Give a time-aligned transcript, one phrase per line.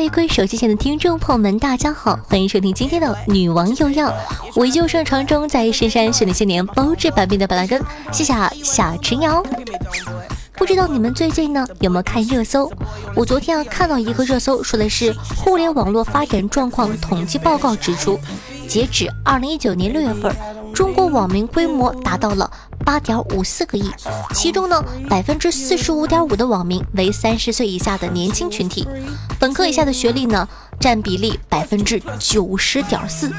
[0.00, 4.08] 嗨，各位手机前的听众朋友们，大家好，欢迎收听今天的《女王又要》，
[4.56, 7.78] 我依旧上床中在深山训练千年包治百病的板蓝根，
[8.10, 9.42] 谢谢啊小陈瑶。
[10.54, 12.72] 不知道你们最近呢有没有看热搜？
[13.14, 18.18] 我昨天啊看到一个热搜，说的是互联网络发展状况统计报告指出，
[18.66, 20.34] 截止二零一九年六月份，
[20.72, 22.50] 中国网民规模达到了
[22.84, 23.90] 八点五四个亿，
[24.34, 28.86] 其中呢百分之四十五点五的网民为三十岁以下的年轻群体，
[29.38, 30.48] 本科以下的学历呢
[30.78, 33.30] 占比例百分之九十点四，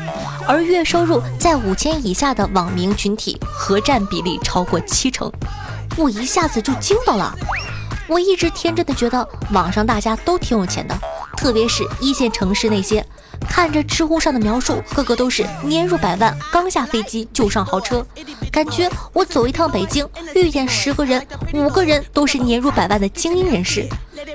[0.48, 5.31] 而月收入在五千以下的网民群体合占比例超过七成。
[5.97, 7.36] 我一下子就惊到了。
[8.08, 10.97] 我一直天真的觉得网上大家都挺有钱的，
[11.42, 13.03] 特别是一线城市那些，
[13.50, 18.06] 看着知乎上的描述，个个都是年入百万，刚下飞机就上豪车，
[18.52, 21.25] 感觉我走一趟北京，遇见十个人，
[21.56, 23.89] 五个人都是年入百万的精英人士。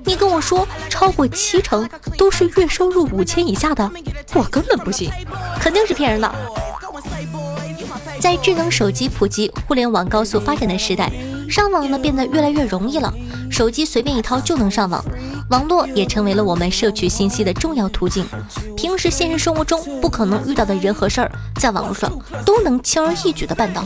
[0.04, 3.88] 你跟我说超过七成都是月收入五千以下的，
[4.34, 5.08] 我根本不信，
[5.60, 6.34] 肯定是骗人的。
[8.18, 11.12] 在智能手机普及、互联网高速发展的时代。
[11.48, 13.14] 上网呢变得越来越容易了，
[13.48, 15.04] 手机随便一掏就能上网，
[15.50, 18.26] 网络也成为了我们摄取信息的重要途径。
[18.76, 21.30] 平时现实生活中不可能遇到的人和事儿，
[21.60, 22.10] 在网络上
[22.44, 23.84] 都能轻而易举的办到。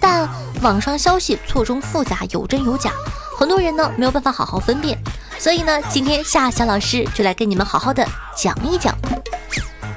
[0.00, 0.28] 但
[0.62, 2.92] 网上消息错综复杂，有真有假，
[3.38, 4.98] 很多人呢没有办法好好分辨。
[5.38, 8.96] 所以呢，今天夏夏老师就来跟你们好好的讲一讲。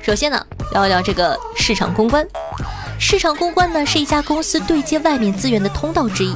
[0.02, 2.27] 首先呢，聊一聊这个市场公关。
[3.00, 6.36] 市场公关呢是一家公司对接外面资源的通道之一。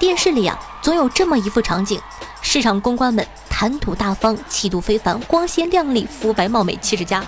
[0.00, 2.00] 电视里啊，总有这么一幅场景：
[2.42, 3.24] 市场公关们
[3.60, 7.22] 谈吐大方、气度非凡、光鲜亮丽、肤白貌美、气质佳，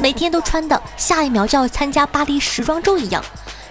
[0.00, 3.24] 每天都穿的下一秒就要参加巴黎时装周一样，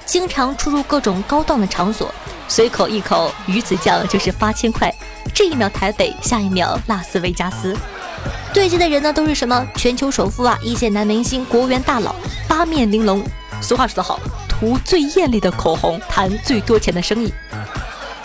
[0.06, 2.10] 经常出入各种高档的场所，
[2.48, 4.90] 随口一口鱼子酱就是八千块，
[5.34, 7.76] 这一秒台北，下一秒拉斯维加斯。
[8.54, 12.16] 对接的人呢，都是什么全球首富啊、一线男明星、国务院大佬，
[12.48, 13.22] 八面玲珑。
[13.60, 14.18] 俗话说得好，
[14.48, 17.34] 涂最艳丽的口红，谈最多钱的生意。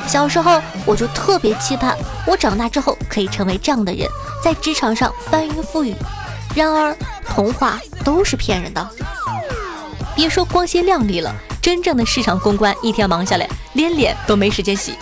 [0.07, 1.97] 小时候我就特别期盼，
[2.27, 4.09] 我长大之后可以成为这样的人，
[4.43, 5.95] 在职场上翻云覆雨。
[6.55, 8.89] 然而，童话都是骗人的。
[10.17, 14.97] 别说光鲜亮丽了，真正的市场公关一天忙下来，连脸都没时间洗，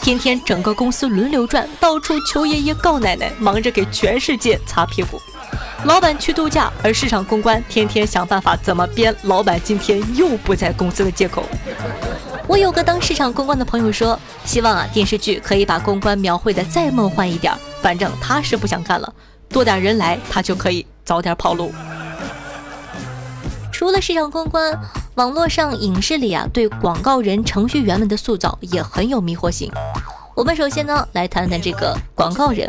[0.00, 5.20] 天天整个公司轮流转，到处求爷爷告奶奶，忙着给全世界擦屁股。
[5.84, 11.42] 老板去度假，而市场公关天天想办法怎么编老板今天又不在公司的借口。
[12.48, 19.12] 我有个当市场公关的朋友说，希望啊电视剧可以把公关描绘的再梦幻一点，反正他是不想干了，
[19.48, 21.72] 多点人来他就可以早点跑路。
[23.70, 24.78] 除了市场公关，
[25.14, 29.72] 网络上影视里啊对广告人、程序员们的塑造也很有迷惑性。
[30.34, 32.66] 我们首先呢来谈谈这个广告人，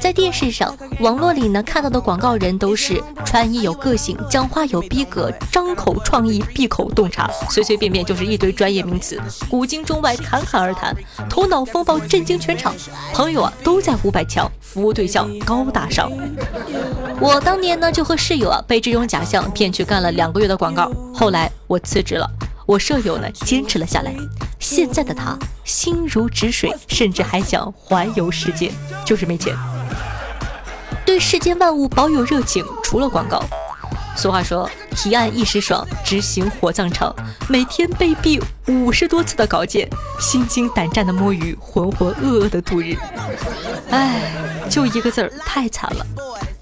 [0.00, 9.20] 在电视上、网络里呢看到的广告人都是穿衣有个性、讲话有逼格、张口创意、闭口洞察，随随便便就是一堆专业名词，
[9.50, 10.94] 古今中外侃侃而谈，
[11.28, 12.74] 头脑风暴震惊全场。
[13.12, 16.10] 朋友啊都在五百强，服务对象高大上。
[17.20, 22.28] 我当年呢就和室友啊被这种假象骗去干了两个月的广告，后来我辞职了。
[22.68, 24.14] 我舍友呢，坚持了下来。
[24.58, 28.70] 现在的他心如止水，甚至还想环游世界，
[29.06, 29.56] 就是没钱。
[31.06, 33.42] 对世间万物保有热情，除了广告。
[34.14, 37.10] 俗话说，提案一时爽，执行火葬场。
[37.48, 39.88] 每天被毙五十多次的稿件，
[40.20, 42.94] 心惊胆战的摸鱼，浑浑噩噩的度日。
[43.88, 44.30] 唉，
[44.68, 46.06] 就一个字儿，太惨了。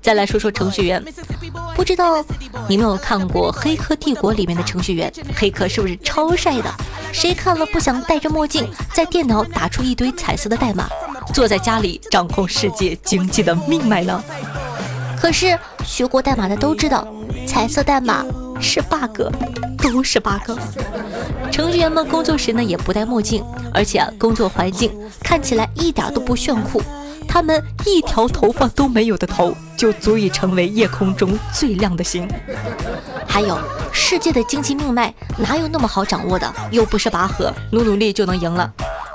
[0.00, 1.04] 再来说说程序员。
[1.76, 2.25] 不知道
[2.66, 6.74] 你们有看过《黑客帝国》里面的程序员，黑客是不是超帅的？
[7.12, 10.89] 谁看了不想戴着墨镜，在电脑打出一堆彩色的代码，
[11.34, 14.24] 坐在家里掌控世界经济的命脉呢？
[15.21, 17.06] 可是学过代码的都知道，
[17.47, 18.24] 彩色代码
[18.59, 19.30] 是 bug，
[19.78, 20.59] 都是 bug。
[21.53, 24.91] 程序员们工作时呢也不戴墨镜，而且啊工作环境
[25.21, 26.83] 看起来一点都不炫酷。
[27.28, 32.28] 他们一条头发都没有的头，就足以成为夜空中最亮的星。
[33.26, 33.58] 还有，
[33.92, 36.50] 世界的经济命脉哪有那么好掌握的？
[36.70, 38.72] 又不是拔河，努努力就能赢了。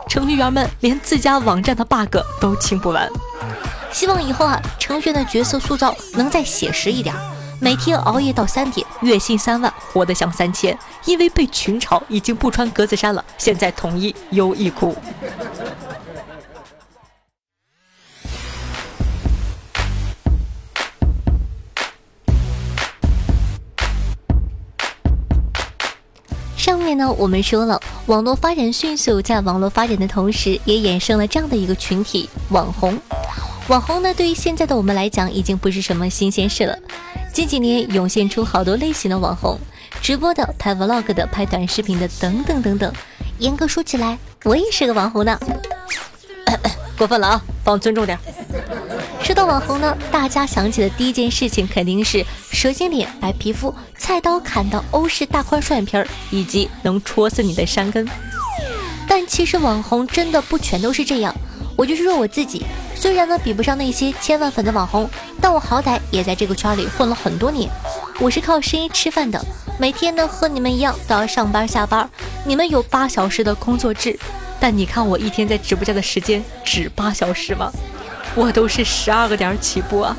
[0.07, 3.09] 程序员们连自家网站的 bug 都清不完。
[3.91, 7.15] 希望以后啊，程序员的角色塑造能再写实一点，
[7.59, 10.77] 每天熬夜到三点，月薪三万，活得像三千。
[11.05, 14.95] 因为被群嘲，已经不穿格子衫了，现在统一优衣库。
[26.91, 32.99] 上面呢，我们说了，网络发展迅速，在网络发展的同时，也衍生了这样的一个群体——网红。
[33.69, 36.77] 网红呢，对于现在的我们来讲，已经不是什么新鲜事了。
[37.31, 39.57] 近几年涌现出好多类型的网红，
[40.01, 42.93] 直播的、拍 vlog 的、拍短视频的，等等等等。
[43.39, 45.39] 严格说起来，我也是个网红呢。
[46.99, 48.19] 过分了啊，放尊重点。
[49.23, 58.07] 说到网红呢，大家想起的第一件事情肯定是蛇精脸、白皮肤、菜刀砍到欧式大宽双眼皮儿，以及能戳死你的山根。
[59.07, 61.33] 但其实网红真的不全都是这样。
[61.77, 62.65] 我就是说我自己。
[62.95, 65.09] 虽然呢比不上那些千万粉的网红，
[65.39, 67.69] 但我好歹也在这个圈里混了很多年。
[68.19, 69.43] 我是靠声音吃饭的，
[69.79, 72.09] 每天呢和你们一样都要上班下班。
[72.45, 74.19] 你们有八小时的工作制，
[74.59, 77.71] 但你看我一天在直播间的时间只八小时吗？
[78.35, 80.15] 我都是十二个点起步啊。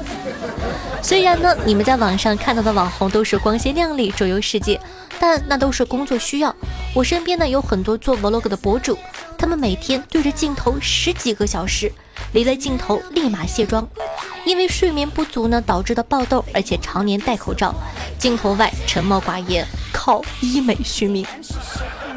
[1.03, 4.81] 虽然呢你们在网上看到的网红都是光鲜亮丽、周游世界，
[5.19, 6.55] 但那都是工作需要。
[6.95, 8.97] 我身边呢有很多做 vlog 的博主，
[9.37, 11.93] 他们每天对着镜头十几个小时。
[12.33, 13.87] 离了镜头立马卸妆，
[14.47, 17.75] 因为睡眠不足呢导致的爆痘，而且常年戴口罩，
[18.19, 21.27] 镜头外沉默寡言，靠医美续命。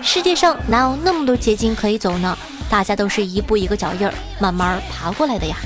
[0.02, 2.38] 世界上哪有那么多捷径可以走呢？
[2.70, 5.58] 大家都是一步一个脚印儿慢慢爬过来的呀。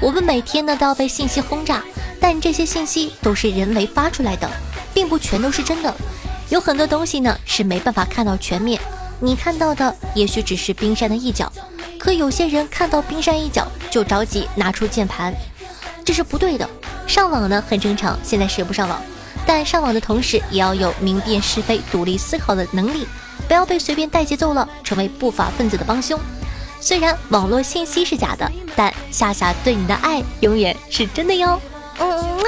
[0.00, 1.82] 我们每天呢都要被信息轰炸，
[2.18, 4.48] 但这些信息都是人为发出来的，
[4.94, 5.94] 并不全都是真的。
[6.48, 8.80] 有很多东西呢是没办法看到全面，
[9.20, 11.52] 你看到的也许只是冰山的一角。
[11.98, 15.34] 可有些人看到冰山一角就着急拿出键盘，
[16.02, 16.68] 这是不对的。
[17.06, 18.98] 上网呢很正常，现在谁不上网？
[19.46, 23.06] 但上网的同时也要有明辨是非、独立思考的能力，
[23.46, 26.18] 不要被随便带节奏了，成为不法分子的帮凶。
[26.80, 31.60] 虽然网络信息是假的，但夏夏对你的爱永远是真的哟。
[31.98, 32.38] 嗯。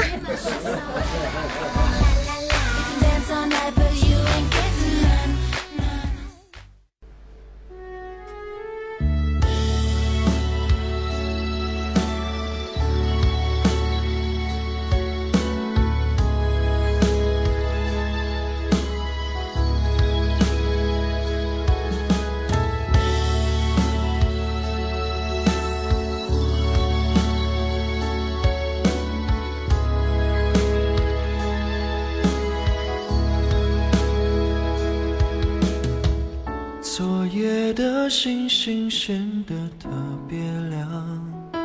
[37.83, 39.89] 的星星显得特
[40.29, 40.39] 别
[40.71, 41.59] 亮，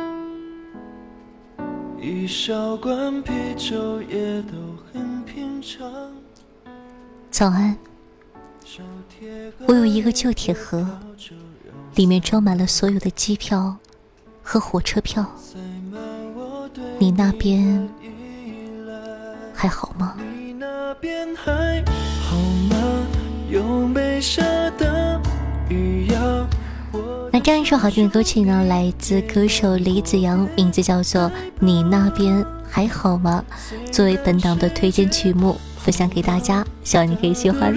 [1.96, 4.56] 一小罐啤酒也都
[4.92, 5.88] 很平常。
[7.30, 7.76] 早安，
[9.68, 10.84] 我有一个旧铁盒，
[11.94, 13.76] 里面装满了所有的机票
[14.42, 15.24] 和火车票。
[16.98, 17.88] 你那边
[19.54, 20.16] 还好吗？
[20.36, 21.80] 你那边还
[22.28, 22.36] 好
[22.70, 23.06] 吗？
[23.48, 25.20] 有没下的
[27.30, 31.22] 那这样一首好听的歌曲呢，来自歌手李子阳，名字叫做
[31.60, 33.44] 《你那边还好吗》，
[33.92, 37.74] 作为本档的推荐曲目分享给大家，希望你可以喜欢。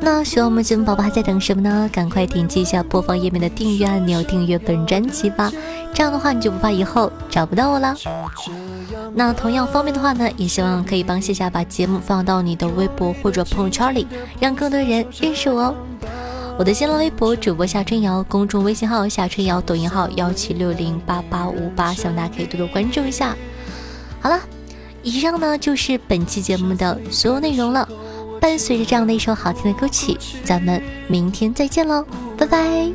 [0.00, 1.90] 那喜欢我们节目宝宝还在等什么呢？
[1.92, 5.52] 赶快点击一下播放页面的订阅按钮，订阅本专辑吧。
[5.92, 7.94] 这样的话，你就不怕以后找不到我了。
[9.14, 14.06] 那同样方便的话呢，也希望可以帮谢夏把节目放到你的微博或者朋友圈里，
[14.40, 15.74] 让更多人认识我哦。
[16.58, 23.36] 我的新浪微博主播夏春瑶，公众微信号夏春瑶，抖音号幺七六零八八五八，希望大家可以多多关注一下。
[24.18, 24.40] 好了，
[25.04, 27.88] 以上呢就是本期节目的所有内容了。
[28.40, 32.04] 伴随着这样的一首好听的歌曲，咱们明天再见喽，
[32.36, 32.90] 拜拜。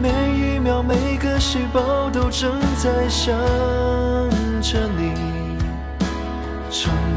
[0.00, 0.08] 每
[0.38, 3.34] 一秒，每个细胞都正在想
[4.62, 5.33] 着你。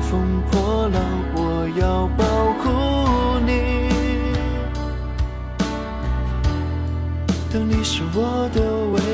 [0.10, 1.02] 风破浪，
[1.36, 2.24] 我要保
[2.62, 2.66] 护
[3.46, 3.52] 你。
[7.52, 8.62] 等你是我的
[8.94, 9.07] 唯一。